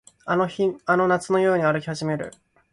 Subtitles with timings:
[0.25, 2.31] あの夏のように歩き始める